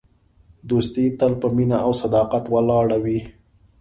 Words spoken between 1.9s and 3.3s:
صداقت ولاړه وي.